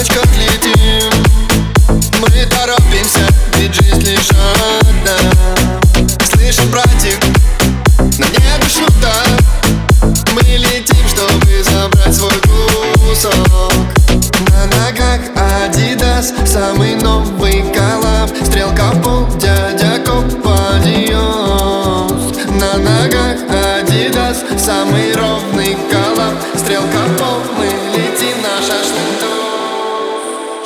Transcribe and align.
облачках 0.00 0.26
летим 0.36 1.10
Мы 2.20 2.46
торопимся, 2.46 3.26
ведь 3.56 3.74
жизнь 3.74 4.00
лишь 4.08 4.30
одна. 4.30 5.30
Слышишь, 6.24 6.64
братик, 6.66 7.18
на 7.98 8.26
небе 8.26 8.68
шута. 8.68 9.12
Мы 10.32 10.56
летим, 10.56 11.06
чтобы 11.06 11.62
забрать 11.62 12.14
свой 12.14 12.32
кусок. 12.44 13.82
На 14.48 14.66
ногах 14.66 15.20
Adidas, 15.36 16.46
самый 16.46 16.94
новый 16.94 17.62
коллаб. 17.74 18.30
Стрелка 18.44 18.90
в 18.92 19.02
пол, 19.02 19.26
дядя 19.38 19.98
Копа 20.04 20.80
На 22.58 22.78
ногах 22.78 23.36
Adidas, 23.50 24.58
самый 24.58 25.12
ровный 25.14 25.76
коллаб. 25.90 26.34
Стрелка 26.56 27.04
в 27.06 27.18
пол, 27.18 27.42
мы 27.58 27.66
летим 27.96 28.09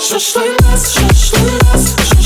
Шашлык 0.07 0.61
нас, 0.61 0.93
шашлык 0.93 1.65
нас, 1.65 1.95
шашлык 1.97 2.24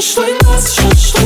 шашлык, 0.00 0.58
шашлык. 0.58 1.19